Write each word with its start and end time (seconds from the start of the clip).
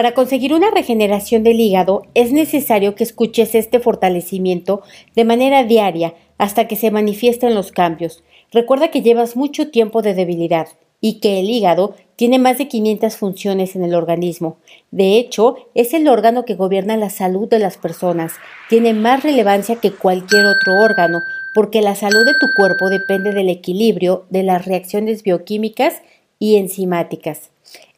Para 0.00 0.14
conseguir 0.14 0.54
una 0.54 0.70
regeneración 0.70 1.42
del 1.42 1.60
hígado 1.60 2.06
es 2.14 2.32
necesario 2.32 2.94
que 2.94 3.04
escuches 3.04 3.54
este 3.54 3.80
fortalecimiento 3.80 4.80
de 5.14 5.26
manera 5.26 5.62
diaria 5.62 6.14
hasta 6.38 6.66
que 6.66 6.76
se 6.76 6.90
manifiesten 6.90 7.54
los 7.54 7.70
cambios. 7.70 8.24
Recuerda 8.50 8.90
que 8.90 9.02
llevas 9.02 9.36
mucho 9.36 9.68
tiempo 9.68 10.00
de 10.00 10.14
debilidad 10.14 10.68
y 11.02 11.20
que 11.20 11.38
el 11.38 11.50
hígado 11.50 11.96
tiene 12.16 12.38
más 12.38 12.56
de 12.56 12.66
500 12.66 13.14
funciones 13.14 13.76
en 13.76 13.84
el 13.84 13.94
organismo. 13.94 14.56
De 14.90 15.18
hecho, 15.18 15.56
es 15.74 15.92
el 15.92 16.08
órgano 16.08 16.46
que 16.46 16.54
gobierna 16.54 16.96
la 16.96 17.10
salud 17.10 17.46
de 17.46 17.58
las 17.58 17.76
personas. 17.76 18.32
Tiene 18.70 18.94
más 18.94 19.22
relevancia 19.22 19.76
que 19.76 19.92
cualquier 19.92 20.46
otro 20.46 20.82
órgano, 20.82 21.20
porque 21.52 21.82
la 21.82 21.94
salud 21.94 22.24
de 22.24 22.38
tu 22.40 22.54
cuerpo 22.54 22.88
depende 22.88 23.34
del 23.34 23.50
equilibrio 23.50 24.24
de 24.30 24.44
las 24.44 24.64
reacciones 24.64 25.22
bioquímicas 25.22 26.00
y 26.38 26.56
enzimáticas. 26.56 27.50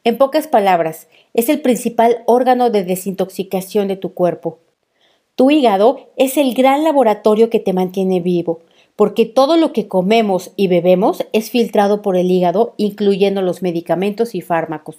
En 0.05 0.19
pocas 0.19 0.48
palabras, 0.48 1.06
es 1.33 1.48
el 1.48 1.61
principal 1.61 2.24
órgano 2.27 2.70
de 2.70 2.83
desintoxicación 2.83 3.87
de 3.87 3.95
tu 3.95 4.15
cuerpo. 4.15 4.59
Tu 5.37 5.52
hígado 5.52 6.09
es 6.16 6.37
el 6.37 6.55
gran 6.55 6.83
laboratorio 6.83 7.51
que 7.51 7.61
te 7.61 7.73
mantiene 7.73 8.19
vivo, 8.19 8.61
porque 8.97 9.27
todo 9.27 9.56
lo 9.56 9.73
que 9.73 9.87
comemos 9.87 10.51
y 10.56 10.66
bebemos 10.66 11.25
es 11.33 11.51
filtrado 11.51 12.02
por 12.02 12.16
el 12.16 12.33
hígado, 12.33 12.75
incluyendo 12.78 13.42
los 13.42 13.62
medicamentos 13.62 14.34
y 14.34 14.41
fármacos. 14.41 14.97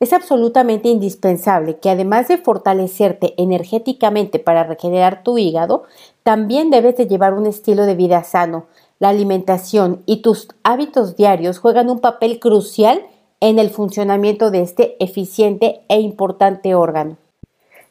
Es 0.00 0.12
absolutamente 0.12 0.90
indispensable 0.90 1.78
que 1.78 1.88
además 1.88 2.28
de 2.28 2.36
fortalecerte 2.36 3.32
energéticamente 3.38 4.38
para 4.38 4.64
regenerar 4.64 5.22
tu 5.22 5.38
hígado, 5.38 5.84
también 6.22 6.68
debes 6.70 6.96
de 6.96 7.06
llevar 7.06 7.32
un 7.32 7.46
estilo 7.46 7.86
de 7.86 7.94
vida 7.94 8.22
sano. 8.22 8.66
La 8.98 9.08
alimentación 9.08 10.02
y 10.04 10.18
tus 10.18 10.48
hábitos 10.62 11.16
diarios 11.16 11.58
juegan 11.58 11.88
un 11.88 12.00
papel 12.00 12.38
crucial 12.38 13.02
en 13.40 13.58
el 13.58 13.70
funcionamiento 13.70 14.50
de 14.50 14.62
este 14.62 15.02
eficiente 15.02 15.80
e 15.88 16.00
importante 16.00 16.74
órgano. 16.74 17.16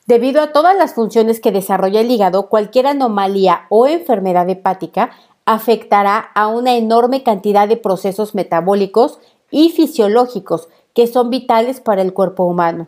Debido 0.05 0.41
a 0.41 0.51
todas 0.53 0.75
las 0.75 0.93
funciones 0.93 1.39
que 1.39 1.51
desarrolla 1.51 2.01
el 2.01 2.09
hígado, 2.09 2.49
cualquier 2.49 2.87
anomalía 2.87 3.67
o 3.69 3.85
enfermedad 3.87 4.49
hepática 4.49 5.11
afectará 5.45 6.17
a 6.17 6.47
una 6.47 6.75
enorme 6.75 7.23
cantidad 7.23 7.67
de 7.67 7.77
procesos 7.77 8.35
metabólicos 8.35 9.19
y 9.51 9.69
fisiológicos 9.69 10.67
que 10.93 11.07
son 11.07 11.29
vitales 11.29 11.79
para 11.79 12.01
el 12.01 12.13
cuerpo 12.13 12.43
humano. 12.45 12.87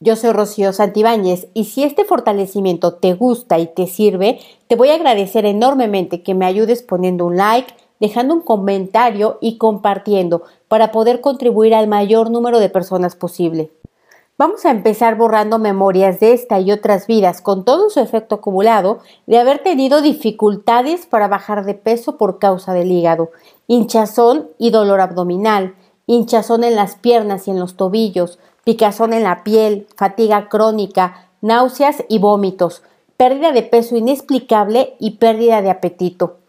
Yo 0.00 0.16
soy 0.16 0.32
Rocío 0.32 0.72
Santibáñez 0.72 1.48
y 1.54 1.64
si 1.64 1.82
este 1.82 2.04
fortalecimiento 2.04 2.94
te 2.94 3.14
gusta 3.14 3.58
y 3.58 3.66
te 3.66 3.86
sirve, 3.86 4.38
te 4.66 4.76
voy 4.76 4.90
a 4.90 4.96
agradecer 4.96 5.46
enormemente 5.46 6.22
que 6.22 6.34
me 6.34 6.46
ayudes 6.46 6.82
poniendo 6.82 7.26
un 7.26 7.36
like, 7.36 7.72
dejando 8.04 8.34
un 8.34 8.42
comentario 8.42 9.38
y 9.40 9.56
compartiendo 9.56 10.42
para 10.68 10.92
poder 10.92 11.22
contribuir 11.22 11.74
al 11.74 11.88
mayor 11.88 12.30
número 12.30 12.60
de 12.60 12.68
personas 12.68 13.16
posible. 13.16 13.70
Vamos 14.36 14.66
a 14.66 14.70
empezar 14.70 15.16
borrando 15.16 15.58
memorias 15.58 16.20
de 16.20 16.34
esta 16.34 16.60
y 16.60 16.70
otras 16.70 17.06
vidas 17.06 17.40
con 17.40 17.64
todo 17.64 17.88
su 17.88 18.00
efecto 18.00 18.34
acumulado 18.34 18.98
de 19.26 19.38
haber 19.38 19.60
tenido 19.62 20.02
dificultades 20.02 21.06
para 21.06 21.28
bajar 21.28 21.64
de 21.64 21.72
peso 21.72 22.18
por 22.18 22.38
causa 22.38 22.74
del 22.74 22.92
hígado, 22.92 23.30
hinchazón 23.68 24.50
y 24.58 24.68
dolor 24.68 25.00
abdominal, 25.00 25.74
hinchazón 26.06 26.62
en 26.62 26.76
las 26.76 26.96
piernas 26.96 27.48
y 27.48 27.52
en 27.52 27.58
los 27.58 27.74
tobillos, 27.74 28.38
picazón 28.64 29.14
en 29.14 29.22
la 29.22 29.44
piel, 29.44 29.86
fatiga 29.96 30.50
crónica, 30.50 31.30
náuseas 31.40 32.04
y 32.10 32.18
vómitos, 32.18 32.82
pérdida 33.16 33.50
de 33.52 33.62
peso 33.62 33.96
inexplicable 33.96 34.94
y 35.00 35.12
pérdida 35.12 35.62
de 35.62 35.70
apetito. 35.70 36.43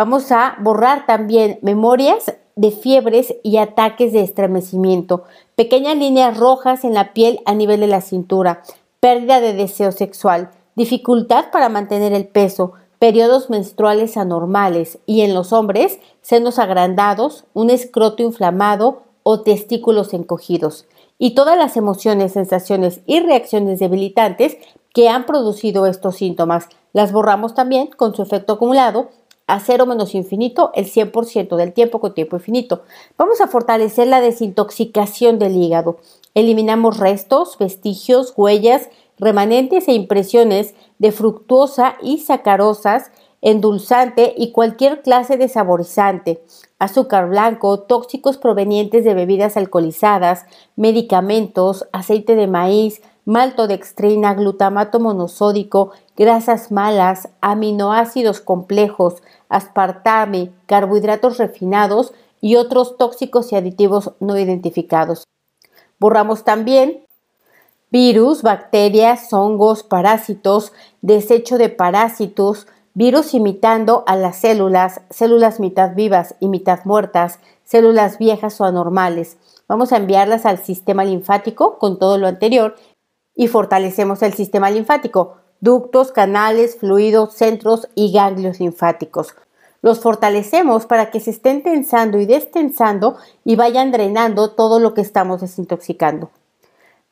Vamos 0.00 0.32
a 0.32 0.56
borrar 0.60 1.04
también 1.04 1.58
memorias 1.60 2.32
de 2.56 2.70
fiebres 2.70 3.34
y 3.42 3.58
ataques 3.58 4.14
de 4.14 4.22
estremecimiento, 4.22 5.24
pequeñas 5.56 5.94
líneas 5.94 6.38
rojas 6.38 6.84
en 6.84 6.94
la 6.94 7.12
piel 7.12 7.40
a 7.44 7.52
nivel 7.52 7.80
de 7.80 7.86
la 7.86 8.00
cintura, 8.00 8.62
pérdida 8.98 9.40
de 9.40 9.52
deseo 9.52 9.92
sexual, 9.92 10.52
dificultad 10.74 11.50
para 11.52 11.68
mantener 11.68 12.14
el 12.14 12.26
peso, 12.26 12.72
periodos 12.98 13.50
menstruales 13.50 14.16
anormales. 14.16 15.00
Y 15.04 15.20
en 15.20 15.34
los 15.34 15.52
hombres 15.52 15.98
senos 16.22 16.58
agrandados, 16.58 17.44
un 17.52 17.68
escroto 17.68 18.22
inflamado 18.22 19.02
o 19.22 19.42
testículos 19.42 20.14
encogidos. 20.14 20.86
Y 21.18 21.34
todas 21.34 21.58
las 21.58 21.76
emociones, 21.76 22.32
sensaciones 22.32 23.02
y 23.04 23.20
reacciones 23.20 23.80
debilitantes 23.80 24.56
que 24.94 25.10
han 25.10 25.26
producido 25.26 25.84
estos 25.84 26.16
síntomas. 26.16 26.70
Las 26.94 27.12
borramos 27.12 27.54
también 27.54 27.88
con 27.88 28.14
su 28.14 28.22
efecto 28.22 28.54
acumulado 28.54 29.10
a 29.50 29.60
cero 29.60 29.84
menos 29.84 30.14
infinito 30.14 30.70
el 30.74 30.86
100% 30.86 31.56
del 31.56 31.72
tiempo 31.72 32.00
con 32.00 32.14
tiempo 32.14 32.36
infinito. 32.36 32.82
Vamos 33.18 33.40
a 33.40 33.48
fortalecer 33.48 34.06
la 34.06 34.20
desintoxicación 34.20 35.38
del 35.38 35.56
hígado. 35.56 35.98
Eliminamos 36.34 36.98
restos, 36.98 37.58
vestigios, 37.58 38.32
huellas, 38.36 38.88
remanentes 39.18 39.88
e 39.88 39.92
impresiones 39.92 40.74
de 40.98 41.12
fructuosa 41.12 41.96
y 42.00 42.18
sacarosas, 42.18 43.10
endulzante 43.42 44.34
y 44.36 44.52
cualquier 44.52 45.02
clase 45.02 45.36
de 45.36 45.48
saborizante, 45.48 46.42
azúcar 46.78 47.28
blanco, 47.28 47.80
tóxicos 47.80 48.36
provenientes 48.36 49.04
de 49.04 49.14
bebidas 49.14 49.56
alcoholizadas, 49.56 50.44
medicamentos, 50.76 51.86
aceite 51.92 52.34
de 52.34 52.46
maíz, 52.46 53.00
maltodextrina, 53.24 54.34
glutamato 54.34 55.00
monosódico, 55.00 55.92
grasas 56.16 56.70
malas, 56.70 57.28
aminoácidos 57.40 58.40
complejos, 58.40 59.22
aspartame, 59.48 60.52
carbohidratos 60.66 61.38
refinados 61.38 62.12
y 62.40 62.56
otros 62.56 62.96
tóxicos 62.96 63.52
y 63.52 63.56
aditivos 63.56 64.12
no 64.20 64.38
identificados. 64.38 65.24
Borramos 65.98 66.44
también 66.44 67.04
virus, 67.90 68.42
bacterias, 68.42 69.32
hongos, 69.32 69.82
parásitos, 69.82 70.72
desecho 71.02 71.58
de 71.58 71.68
parásitos, 71.68 72.66
virus 72.94 73.34
imitando 73.34 74.02
a 74.06 74.16
las 74.16 74.36
células, 74.36 75.00
células 75.10 75.60
mitad 75.60 75.94
vivas 75.94 76.34
y 76.40 76.48
mitad 76.48 76.80
muertas, 76.84 77.38
células 77.64 78.18
viejas 78.18 78.60
o 78.60 78.64
anormales. 78.64 79.36
Vamos 79.68 79.92
a 79.92 79.96
enviarlas 79.96 80.46
al 80.46 80.58
sistema 80.58 81.04
linfático 81.04 81.78
con 81.78 81.98
todo 81.98 82.18
lo 82.18 82.26
anterior 82.26 82.74
y 83.34 83.46
fortalecemos 83.46 84.22
el 84.22 84.34
sistema 84.34 84.70
linfático, 84.70 85.36
ductos, 85.60 86.10
canales, 86.10 86.78
fluidos, 86.78 87.34
centros 87.34 87.88
y 87.94 88.12
ganglios 88.12 88.58
linfáticos. 88.58 89.34
Los 89.82 90.00
fortalecemos 90.00 90.86
para 90.86 91.10
que 91.10 91.20
se 91.20 91.30
estén 91.30 91.62
tensando 91.62 92.18
y 92.18 92.26
destensando 92.26 93.16
y 93.44 93.56
vayan 93.56 93.92
drenando 93.92 94.50
todo 94.50 94.78
lo 94.78 94.92
que 94.92 95.00
estamos 95.00 95.40
desintoxicando. 95.40 96.30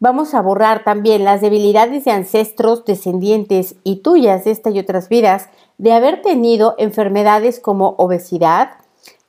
Vamos 0.01 0.35
a 0.35 0.43
borrar 0.43 0.85
también 0.85 1.25
las 1.25 1.41
debilidades 1.41 2.05
de 2.05 2.13
ancestros, 2.13 2.85
descendientes 2.85 3.75
y 3.83 3.97
tuyas 3.97 4.45
de 4.45 4.53
esta 4.53 4.71
y 4.71 4.79
otras 4.79 5.09
vidas 5.09 5.49
de 5.79 5.93
haber 5.93 6.23
tenido 6.23 6.75
enfermedades 6.77 7.61
como 7.61 7.95
obesidad, 7.99 8.73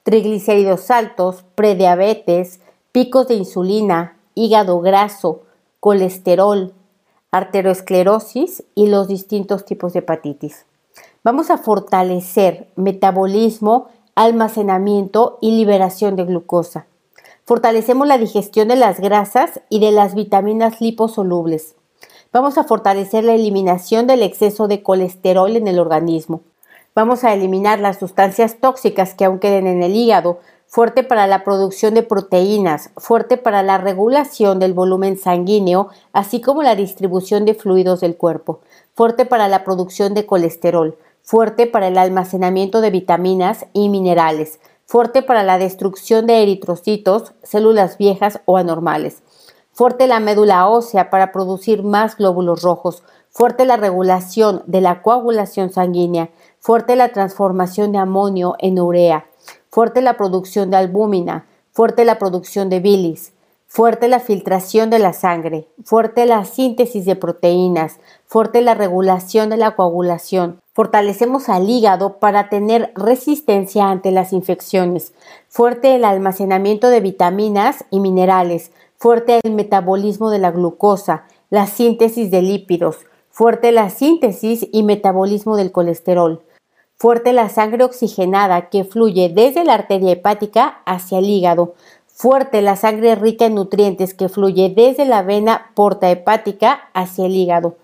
triglicéridos 0.03 0.89
altos, 0.91 1.45
prediabetes, 1.55 2.59
picos 2.91 3.27
de 3.27 3.35
insulina, 3.35 4.17
hígado 4.33 4.81
graso, 4.81 5.43
colesterol, 5.79 6.73
arteriosclerosis 7.31 8.63
y 8.73 8.88
los 8.88 9.07
distintos 9.07 9.65
tipos 9.65 9.93
de 9.93 9.99
hepatitis. 9.99 10.65
Vamos 11.23 11.51
a 11.51 11.57
fortalecer 11.57 12.69
metabolismo, 12.75 13.88
almacenamiento 14.15 15.38
y 15.41 15.51
liberación 15.51 16.15
de 16.15 16.25
glucosa. 16.25 16.88
Fortalecemos 17.45 18.07
la 18.07 18.17
digestión 18.17 18.67
de 18.67 18.75
las 18.75 18.99
grasas 18.99 19.61
y 19.69 19.79
de 19.79 19.91
las 19.91 20.15
vitaminas 20.15 20.81
liposolubles. 20.81 21.75
Vamos 22.31 22.59
a 22.59 22.63
fortalecer 22.63 23.23
la 23.23 23.33
eliminación 23.33 24.05
del 24.05 24.21
exceso 24.21 24.67
de 24.67 24.83
colesterol 24.83 25.55
en 25.55 25.67
el 25.67 25.79
organismo. 25.79 26.41
Vamos 26.93 27.23
a 27.23 27.33
eliminar 27.33 27.79
las 27.79 27.97
sustancias 27.97 28.57
tóxicas 28.61 29.15
que 29.15 29.25
aún 29.25 29.39
queden 29.39 29.65
en 29.65 29.81
el 29.81 29.95
hígado, 29.95 30.37
fuerte 30.67 31.03
para 31.03 31.25
la 31.25 31.43
producción 31.43 31.95
de 31.95 32.03
proteínas, 32.03 32.91
fuerte 32.97 33.37
para 33.37 33.63
la 33.63 33.79
regulación 33.79 34.59
del 34.59 34.75
volumen 34.75 35.17
sanguíneo, 35.17 35.89
así 36.13 36.39
como 36.39 36.61
la 36.61 36.75
distribución 36.75 37.45
de 37.45 37.55
fluidos 37.55 38.01
del 38.01 38.15
cuerpo, 38.15 38.59
fuerte 38.93 39.25
para 39.25 39.47
la 39.47 39.63
producción 39.63 40.13
de 40.13 40.27
colesterol, 40.27 40.99
fuerte 41.23 41.65
para 41.65 41.87
el 41.87 41.97
almacenamiento 41.97 42.81
de 42.81 42.91
vitaminas 42.91 43.65
y 43.73 43.89
minerales, 43.89 44.59
fuerte 44.85 45.23
para 45.23 45.41
la 45.41 45.57
destrucción 45.57 46.27
de 46.27 46.43
eritrocitos, 46.43 47.33
células 47.41 47.97
viejas 47.97 48.41
o 48.45 48.57
anormales, 48.57 49.23
fuerte 49.79 50.07
la 50.07 50.19
médula 50.19 50.67
ósea 50.67 51.09
para 51.09 51.31
producir 51.31 51.83
más 51.83 52.17
glóbulos 52.17 52.63
rojos, 52.63 53.01
fuerte 53.29 53.63
la 53.63 53.77
regulación 53.77 54.61
de 54.67 54.81
la 54.81 55.01
coagulación 55.01 55.71
sanguínea, 55.71 56.31
fuerte 56.59 56.97
la 56.97 57.13
transformación 57.13 57.93
de 57.93 57.99
amonio 57.99 58.57
en 58.59 58.77
urea, 58.77 59.27
fuerte 59.69 60.01
la 60.01 60.17
producción 60.17 60.69
de 60.69 60.75
albúmina, 60.75 61.47
fuerte 61.71 62.03
la 62.03 62.19
producción 62.19 62.69
de 62.69 62.81
bilis, 62.81 63.31
fuerte 63.67 64.09
la 64.09 64.19
filtración 64.19 64.89
de 64.89 64.99
la 64.99 65.13
sangre, 65.13 65.69
fuerte 65.85 66.25
la 66.25 66.43
síntesis 66.43 67.05
de 67.05 67.15
proteínas, 67.15 68.01
fuerte 68.25 68.61
la 68.61 68.73
regulación 68.73 69.49
de 69.49 69.55
la 69.55 69.77
coagulación. 69.77 70.59
Fortalecemos 70.73 71.47
al 71.47 71.69
hígado 71.69 72.17
para 72.17 72.49
tener 72.49 72.91
resistencia 72.95 73.89
ante 73.89 74.11
las 74.11 74.33
infecciones, 74.33 75.13
fuerte 75.47 75.95
el 75.95 76.03
almacenamiento 76.03 76.89
de 76.89 76.99
vitaminas 76.99 77.85
y 77.91 78.01
minerales, 78.01 78.71
fuerte 79.00 79.40
el 79.44 79.54
metabolismo 79.54 80.30
de 80.30 80.40
la 80.40 80.51
glucosa, 80.51 81.24
la 81.50 81.68
síntesis 81.68 82.30
de 82.31 82.42
lípidos, 82.42 82.98
fuerte 83.30 83.72
la 83.72 83.90
síntesis 83.90 84.68
y 84.74 84.84
metabolismo 84.84 85.56
del 85.56 85.72
colesterol, 85.72 86.42
fuerte 86.98 87.31
la 87.31 87.48
sangre 87.48 87.86
oxigenada 87.86 88.69
que 88.69 88.84
fluye 88.84 89.30
desde 89.30 89.63
la 89.63 89.75
arteria 89.75 90.12
hepática 90.12 90.81
hacia 90.86 91.19
el 91.19 91.25
hígado, 91.25 91.75
fuerte 92.07 92.62
la 92.62 92.75
sangre 92.75 93.16
rica 93.16 93.46
en 93.46 93.56
nutrientes 93.56 94.13
que 94.13 94.28
fluye 94.28 94.74
desde 94.75 95.06
la 95.06 95.24
vena 95.24 95.72
porta 95.75 96.12
hepática 96.12 96.90
hacia 96.94 97.25
el 97.28 97.36
hígado. 97.36 97.78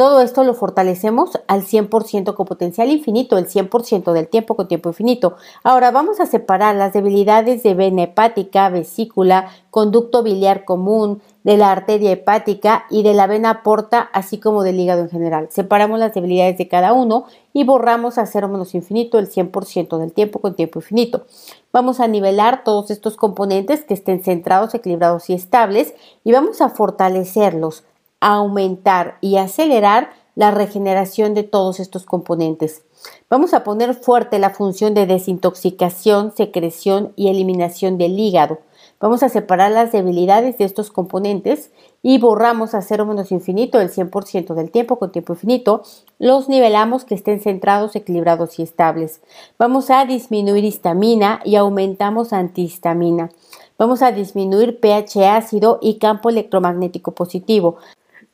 Todo 0.00 0.22
esto 0.22 0.44
lo 0.44 0.54
fortalecemos 0.54 1.38
al 1.46 1.60
100% 1.60 2.32
con 2.32 2.46
potencial 2.46 2.88
infinito, 2.88 3.36
el 3.36 3.46
100% 3.46 4.14
del 4.14 4.28
tiempo 4.28 4.56
con 4.56 4.66
tiempo 4.66 4.88
infinito. 4.88 5.36
Ahora 5.62 5.90
vamos 5.90 6.20
a 6.20 6.24
separar 6.24 6.74
las 6.74 6.94
debilidades 6.94 7.62
de 7.62 7.74
vena 7.74 8.04
hepática, 8.04 8.70
vesícula, 8.70 9.50
conducto 9.68 10.22
biliar 10.22 10.64
común, 10.64 11.20
de 11.44 11.58
la 11.58 11.70
arteria 11.70 12.12
hepática 12.12 12.86
y 12.88 13.02
de 13.02 13.12
la 13.12 13.26
vena 13.26 13.62
porta, 13.62 14.08
así 14.14 14.38
como 14.38 14.62
del 14.62 14.80
hígado 14.80 15.02
en 15.02 15.10
general. 15.10 15.48
Separamos 15.50 15.98
las 15.98 16.14
debilidades 16.14 16.56
de 16.56 16.66
cada 16.66 16.94
uno 16.94 17.26
y 17.52 17.64
borramos 17.64 18.16
a 18.16 18.24
cero 18.24 18.48
menos 18.48 18.74
infinito 18.74 19.18
el 19.18 19.30
100% 19.30 19.98
del 19.98 20.14
tiempo 20.14 20.38
con 20.38 20.54
tiempo 20.54 20.78
infinito. 20.78 21.26
Vamos 21.74 22.00
a 22.00 22.08
nivelar 22.08 22.64
todos 22.64 22.90
estos 22.90 23.16
componentes 23.16 23.84
que 23.84 23.92
estén 23.92 24.24
centrados, 24.24 24.74
equilibrados 24.74 25.28
y 25.28 25.34
estables 25.34 25.92
y 26.24 26.32
vamos 26.32 26.62
a 26.62 26.70
fortalecerlos 26.70 27.84
aumentar 28.20 29.18
y 29.20 29.36
acelerar 29.36 30.10
la 30.34 30.50
regeneración 30.50 31.34
de 31.34 31.42
todos 31.42 31.80
estos 31.80 32.04
componentes. 32.04 32.84
Vamos 33.28 33.54
a 33.54 33.64
poner 33.64 33.94
fuerte 33.94 34.38
la 34.38 34.50
función 34.50 34.94
de 34.94 35.06
desintoxicación, 35.06 36.34
secreción 36.36 37.12
y 37.16 37.28
eliminación 37.28 37.98
del 37.98 38.18
hígado. 38.18 38.58
Vamos 39.00 39.22
a 39.22 39.30
separar 39.30 39.72
las 39.72 39.92
debilidades 39.92 40.58
de 40.58 40.64
estos 40.64 40.90
componentes 40.90 41.70
y 42.02 42.18
borramos 42.18 42.74
a 42.74 42.82
cero 42.82 43.06
menos 43.06 43.32
infinito 43.32 43.80
el 43.80 43.90
100% 43.90 44.54
del 44.54 44.70
tiempo 44.70 44.98
con 44.98 45.10
tiempo 45.10 45.32
infinito. 45.32 45.82
Los 46.18 46.48
nivelamos 46.50 47.04
que 47.04 47.14
estén 47.14 47.40
centrados, 47.40 47.96
equilibrados 47.96 48.58
y 48.58 48.62
estables. 48.62 49.22
Vamos 49.58 49.90
a 49.90 50.04
disminuir 50.04 50.64
histamina 50.64 51.40
y 51.44 51.56
aumentamos 51.56 52.34
antihistamina. 52.34 53.30
Vamos 53.78 54.02
a 54.02 54.12
disminuir 54.12 54.80
pH 54.80 55.26
ácido 55.26 55.78
y 55.80 55.98
campo 55.98 56.28
electromagnético 56.28 57.12
positivo. 57.12 57.78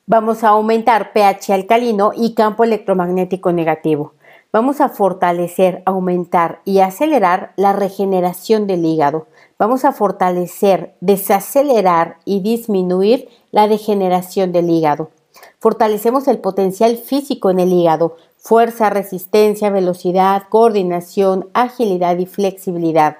Vamos 0.09 0.45
a 0.45 0.49
aumentar 0.49 1.11
pH 1.11 1.51
alcalino 1.53 2.11
y 2.15 2.33
campo 2.33 2.63
electromagnético 2.63 3.51
negativo. 3.51 4.13
Vamos 4.53 4.79
a 4.79 4.87
fortalecer, 4.87 5.83
aumentar 5.85 6.61
y 6.63 6.79
acelerar 6.79 7.51
la 7.57 7.73
regeneración 7.73 8.67
del 8.67 8.85
hígado. 8.85 9.27
Vamos 9.59 9.83
a 9.83 9.91
fortalecer, 9.91 10.95
desacelerar 11.01 12.19
y 12.23 12.39
disminuir 12.39 13.27
la 13.51 13.67
degeneración 13.67 14.53
del 14.53 14.69
hígado. 14.69 15.11
Fortalecemos 15.59 16.29
el 16.29 16.39
potencial 16.39 16.95
físico 16.95 17.49
en 17.49 17.59
el 17.59 17.73
hígado, 17.73 18.15
fuerza, 18.37 18.89
resistencia, 18.89 19.69
velocidad, 19.71 20.43
coordinación, 20.47 21.49
agilidad 21.53 22.17
y 22.17 22.27
flexibilidad. 22.27 23.17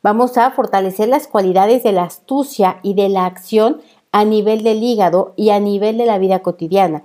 Vamos 0.00 0.38
a 0.38 0.52
fortalecer 0.52 1.08
las 1.08 1.26
cualidades 1.26 1.82
de 1.82 1.90
la 1.90 2.04
astucia 2.04 2.78
y 2.84 2.94
de 2.94 3.08
la 3.08 3.26
acción 3.26 3.82
a 4.12 4.24
nivel 4.24 4.62
del 4.62 4.82
hígado 4.82 5.34
y 5.36 5.50
a 5.50 5.60
nivel 5.60 5.98
de 5.98 6.06
la 6.06 6.18
vida 6.18 6.40
cotidiana. 6.40 7.04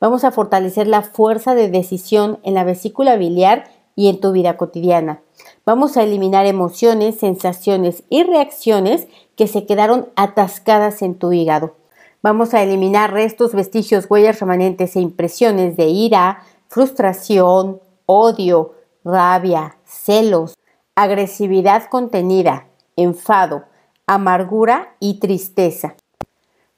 Vamos 0.00 0.24
a 0.24 0.32
fortalecer 0.32 0.86
la 0.86 1.02
fuerza 1.02 1.54
de 1.54 1.70
decisión 1.70 2.38
en 2.42 2.54
la 2.54 2.64
vesícula 2.64 3.16
biliar 3.16 3.64
y 3.94 4.08
en 4.08 4.20
tu 4.20 4.32
vida 4.32 4.56
cotidiana. 4.56 5.22
Vamos 5.64 5.96
a 5.96 6.02
eliminar 6.02 6.46
emociones, 6.46 7.18
sensaciones 7.18 8.04
y 8.08 8.22
reacciones 8.22 9.08
que 9.36 9.48
se 9.48 9.66
quedaron 9.66 10.08
atascadas 10.16 11.02
en 11.02 11.14
tu 11.14 11.32
hígado. 11.32 11.74
Vamos 12.22 12.54
a 12.54 12.62
eliminar 12.62 13.12
restos, 13.12 13.52
vestigios, 13.52 14.06
huellas 14.08 14.40
remanentes 14.40 14.96
e 14.96 15.00
impresiones 15.00 15.76
de 15.76 15.86
ira, 15.86 16.42
frustración, 16.68 17.80
odio, 18.06 18.74
rabia, 19.04 19.76
celos, 19.84 20.54
agresividad 20.94 21.88
contenida, 21.88 22.66
enfado, 22.96 23.64
amargura 24.06 24.96
y 24.98 25.20
tristeza. 25.20 25.96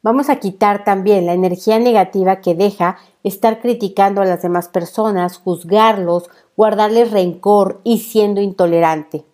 Vamos 0.00 0.30
a 0.30 0.36
quitar 0.36 0.84
también 0.84 1.26
la 1.26 1.32
energía 1.32 1.80
negativa 1.80 2.40
que 2.40 2.54
deja 2.54 2.98
estar 3.24 3.60
criticando 3.60 4.20
a 4.20 4.24
las 4.24 4.42
demás 4.42 4.68
personas, 4.68 5.38
juzgarlos, 5.38 6.30
guardarles 6.56 7.10
rencor 7.10 7.80
y 7.82 7.98
siendo 7.98 8.40
intolerante. 8.40 9.24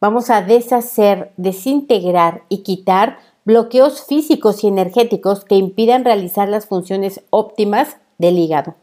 Vamos 0.00 0.30
a 0.30 0.42
deshacer, 0.42 1.32
desintegrar 1.36 2.42
y 2.48 2.58
quitar 2.58 3.18
bloqueos 3.44 4.04
físicos 4.04 4.64
y 4.64 4.68
energéticos 4.68 5.44
que 5.44 5.54
impidan 5.54 6.04
realizar 6.04 6.48
las 6.48 6.66
funciones 6.66 7.22
óptimas 7.30 7.96
del 8.18 8.38
hígado. 8.38 8.74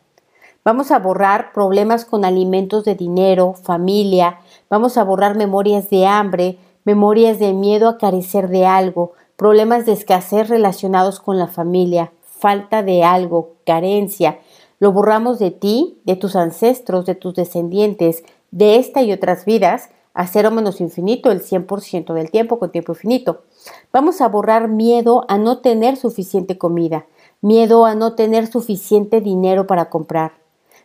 Vamos 0.64 0.90
a 0.92 1.00
borrar 1.00 1.54
problemas 1.54 2.06
con 2.06 2.26
alimentos 2.26 2.86
de 2.86 2.96
dinero, 2.96 3.54
familia, 3.54 4.40
vamos 4.70 4.98
a 4.98 5.04
borrar 5.04 5.36
memorias 5.36 5.90
de 5.90 6.08
hambre, 6.08 6.58
memorias 6.86 7.40
de 7.40 7.54
miedo 7.54 7.90
a 7.90 7.98
carecer 7.98 8.48
de 8.48 8.66
algo, 8.66 9.14
problemas 9.36 9.86
de 9.86 9.94
escasez 9.94 10.50
relacionados 10.50 11.20
con 11.20 11.38
la 11.38 11.48
familia, 11.48 12.12
falta 12.22 12.84
de 12.84 13.04
algo, 13.04 13.56
carencia. 13.66 14.40
Lo 14.80 14.92
borramos 14.92 15.40
de 15.40 15.52
ti, 15.52 16.00
de 16.06 16.16
tus 16.16 16.36
ancestros, 16.36 17.06
de 17.06 17.16
tus 17.16 17.36
descendientes, 17.36 18.24
de 18.52 18.78
esta 18.78 19.02
y 19.02 19.12
otras 19.12 19.46
vidas, 19.46 19.90
a 20.14 20.28
cero 20.28 20.50
menos 20.50 20.80
infinito 20.80 21.30
el 21.30 21.42
100% 21.42 22.14
del 22.14 22.32
tiempo 22.32 22.58
con 22.58 22.72
tiempo 22.72 22.94
infinito. 22.94 23.44
Vamos 23.92 24.22
a 24.22 24.30
borrar 24.30 24.70
miedo 24.70 25.26
a 25.28 25.38
no 25.38 25.60
tener 25.60 25.98
suficiente 25.98 26.58
comida, 26.58 27.06
miedo 27.42 27.86
a 27.86 27.96
no 27.96 28.14
tener 28.14 28.48
suficiente 28.48 29.20
dinero 29.20 29.68
para 29.68 29.90
comprar. 29.90 30.34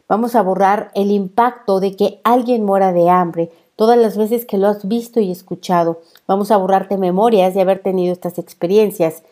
Vamos 0.09 0.35
a 0.35 0.43
borrar 0.43 0.91
el 0.97 1.13
impacto 1.13 1.79
de 1.79 1.95
que 1.95 2.21
alguien 2.25 2.65
muera 2.65 2.93
de 2.93 3.09
hambre, 3.09 3.53
todas 3.81 3.97
las 3.97 4.19
veces 4.19 4.45
que 4.45 4.59
lo 4.59 4.69
has 4.69 4.87
visto 4.87 5.21
y 5.21 5.33
escuchado. 5.33 6.03
Vamos 6.27 6.51
a 6.51 6.59
borrarte 6.59 6.99
memorias 6.99 7.55
de 7.55 7.63
haber 7.63 7.79
tenido 7.79 8.13
estas 8.13 8.37
experiencias. 8.37 9.23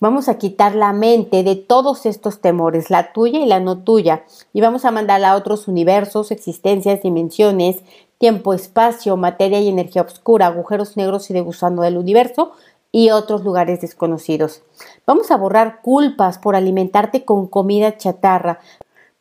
Vamos 0.00 0.28
a 0.28 0.38
quitar 0.38 0.74
la 0.74 0.92
mente 0.92 1.44
de 1.44 1.54
todos 1.54 2.04
estos 2.04 2.40
temores, 2.40 2.90
la 2.90 3.12
tuya 3.12 3.38
y 3.38 3.46
la 3.46 3.60
no 3.60 3.78
tuya, 3.78 4.24
y 4.52 4.60
vamos 4.60 4.84
a 4.84 4.90
mandarla 4.90 5.30
a 5.30 5.36
otros 5.36 5.68
universos, 5.68 6.32
existencias, 6.32 7.00
dimensiones, 7.00 7.76
tiempo, 8.18 8.54
espacio, 8.54 9.16
materia 9.16 9.60
y 9.60 9.68
energía 9.68 10.02
oscura, 10.02 10.48
agujeros 10.48 10.96
negros 10.96 11.30
y 11.30 11.34
de 11.34 11.44
del 11.44 11.96
universo 11.96 12.50
y 12.90 13.10
otros 13.10 13.44
lugares 13.44 13.82
desconocidos. 13.82 14.62
Vamos 15.06 15.30
a 15.30 15.36
borrar 15.36 15.80
culpas 15.80 16.38
por 16.38 16.56
alimentarte 16.56 17.24
con 17.24 17.46
comida 17.46 17.96
chatarra, 17.96 18.58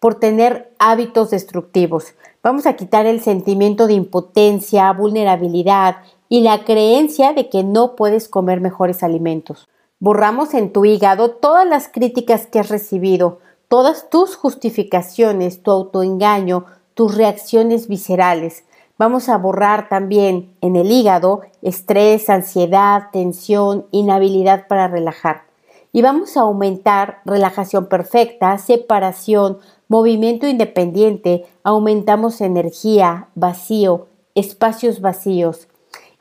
por 0.01 0.15
tener 0.15 0.74
hábitos 0.79 1.29
destructivos. 1.29 2.15
Vamos 2.41 2.65
a 2.65 2.74
quitar 2.74 3.05
el 3.05 3.22
sentimiento 3.22 3.86
de 3.86 3.93
impotencia, 3.93 4.91
vulnerabilidad 4.93 5.98
y 6.27 6.41
la 6.41 6.65
creencia 6.65 7.34
de 7.34 7.50
que 7.50 7.63
no 7.63 7.96
puedes 7.96 8.27
comer 8.27 8.62
mejores 8.62 9.03
alimentos. 9.03 9.70
Borramos 10.00 10.55
en 10.55 10.74
tu 10.74 10.86
hígado 10.86 11.29
todas 11.36 11.67
las 11.67 11.88
críticas 11.88 12.48
que 12.48 12.58
has 12.58 12.70
recibido, 12.70 13.41
todas 13.67 14.10
tus 14.10 14.36
justificaciones, 14.36 15.62
tu 15.62 15.70
autoengaño, 15.70 16.65
tus 16.96 17.15
reacciones 17.15 17.88
viscerales. 17.88 18.63
Vamos 18.98 19.29
a 19.29 19.38
borrar 19.38 19.88
también 19.88 20.55
en 20.62 20.75
el 20.77 20.91
hígado 20.91 21.41
estrés, 21.62 22.27
ansiedad, 22.31 23.10
tensión, 23.13 23.86
inhabilidad 23.91 24.67
para 24.67 24.88
relajar. 24.88 25.50
Y 25.94 26.02
vamos 26.02 26.38
a 26.38 26.42
aumentar 26.42 27.22
relajación 27.26 27.88
perfecta, 27.88 28.58
separación, 28.58 29.58
movimiento 29.90 30.48
independiente, 30.48 31.46
aumentamos 31.64 32.40
energía, 32.40 33.28
vacío, 33.36 34.08
espacios 34.34 35.02
vacíos. 35.02 35.68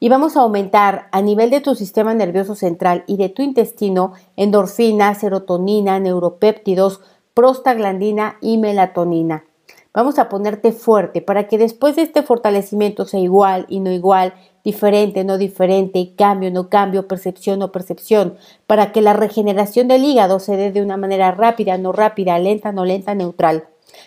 Y 0.00 0.08
vamos 0.08 0.36
a 0.36 0.40
aumentar 0.40 1.08
a 1.12 1.22
nivel 1.22 1.50
de 1.50 1.60
tu 1.60 1.76
sistema 1.76 2.14
nervioso 2.14 2.56
central 2.56 3.04
y 3.06 3.16
de 3.16 3.28
tu 3.28 3.42
intestino 3.42 4.14
endorfina, 4.36 5.14
serotonina, 5.14 6.00
neuropéptidos, 6.00 7.00
prostaglandina 7.34 8.38
y 8.40 8.58
melatonina. 8.58 9.44
Vamos 9.92 10.18
a 10.18 10.28
ponerte 10.28 10.72
fuerte 10.72 11.20
para 11.20 11.46
que 11.46 11.58
después 11.58 11.96
de 11.96 12.02
este 12.02 12.22
fortalecimiento 12.22 13.04
sea 13.04 13.20
igual 13.20 13.66
y 13.68 13.80
no 13.80 13.90
igual, 13.90 14.34
diferente, 14.64 15.24
no 15.24 15.38
diferente, 15.38 16.12
cambio, 16.16 16.50
no 16.50 16.68
cambio, 16.68 17.08
percepción, 17.08 17.58
no 17.58 17.72
percepción, 17.72 18.36
para 18.66 18.92
que 18.92 19.00
la 19.00 19.12
regeneración 19.12 19.88
del 19.88 20.04
hígado 20.04 20.40
se 20.40 20.56
dé 20.56 20.72
de 20.72 20.82
una 20.82 20.96
manera 20.96 21.30
rápida, 21.32 21.78
no 21.78 21.92
rápida, 21.92 22.38
lenta, 22.38 22.72
no 22.72 22.84
lenta, 22.84 23.14
neutral. 23.14 23.64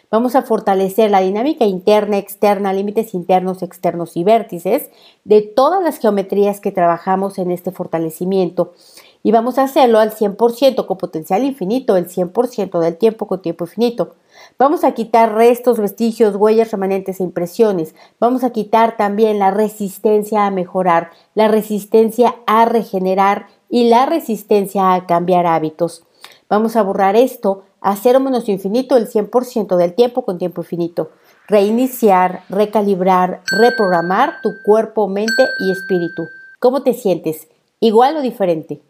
Vamos 0.09 0.35
a 0.35 0.43
fortalecer 0.43 1.11
la 1.11 1.21
dinámica 1.21 1.65
interna, 1.65 2.17
externa, 2.17 2.73
límites 2.73 3.13
internos, 3.13 3.63
externos 3.63 4.15
y 4.15 4.23
vértices 4.23 4.89
de 5.23 5.41
todas 5.41 5.83
las 5.83 5.99
geometrías 5.99 6.59
que 6.59 6.71
trabajamos 6.71 7.37
en 7.37 7.51
este 7.51 7.71
fortalecimiento 7.71 8.73
y 9.23 9.31
vamos 9.31 9.57
a 9.57 9.63
hacerlo 9.63 9.99
al 9.99 10.11
100% 10.11 10.85
con 10.85 10.97
potencial 10.97 11.43
infinito, 11.43 11.95
el 11.95 12.09
100% 12.09 12.79
del 12.79 12.97
tiempo 12.97 13.25
con 13.25 13.41
tiempo 13.41 13.63
infinito. 13.63 14.15
Vamos 14.59 14.83
a 14.83 14.91
quitar 14.91 15.33
restos, 15.33 15.79
vestigios, 15.79 16.35
huellas 16.35 16.71
remanentes 16.71 17.19
e 17.19 17.23
impresiones. 17.23 17.95
Vamos 18.19 18.43
a 18.43 18.51
quitar 18.51 18.97
también 18.97 19.39
la 19.39 19.51
resistencia 19.51 20.45
a 20.45 20.51
mejorar, 20.51 21.11
la 21.35 21.47
resistencia 21.47 22.35
a 22.45 22.65
regenerar 22.65 23.47
y 23.69 23.87
la 23.87 24.05
resistencia 24.05 24.93
a 24.93 25.07
cambiar 25.07 25.47
hábitos. 25.47 26.03
Vamos 26.49 26.75
a 26.75 26.83
borrar 26.83 27.15
esto 27.15 27.63
a 27.79 27.95
cero 27.95 28.19
menos 28.19 28.49
infinito 28.49 28.97
el 28.97 29.09
100% 29.09 29.77
del 29.77 29.93
tiempo 29.93 30.23
con 30.23 30.37
tiempo 30.37 30.61
infinito. 30.61 31.11
Reiniciar, 31.47 32.43
recalibrar, 32.49 33.41
reprogramar 33.51 34.41
tu 34.41 34.51
cuerpo, 34.65 35.07
mente 35.07 35.47
y 35.59 35.71
espíritu. 35.71 36.27
¿Cómo 36.59 36.83
te 36.83 36.93
sientes? 36.93 37.47
¿Igual 37.79 38.17
o 38.17 38.21
diferente? 38.21 38.81